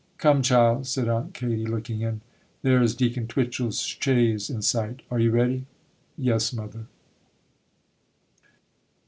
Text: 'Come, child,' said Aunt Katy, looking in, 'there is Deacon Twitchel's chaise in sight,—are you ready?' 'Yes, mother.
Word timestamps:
'Come, 0.17 0.41
child,' 0.41 0.87
said 0.87 1.07
Aunt 1.07 1.35
Katy, 1.35 1.63
looking 1.63 2.01
in, 2.01 2.21
'there 2.63 2.81
is 2.81 2.95
Deacon 2.95 3.27
Twitchel's 3.27 3.81
chaise 3.81 4.49
in 4.49 4.63
sight,—are 4.63 5.19
you 5.19 5.29
ready?' 5.29 5.67
'Yes, 6.17 6.51
mother. 6.51 6.87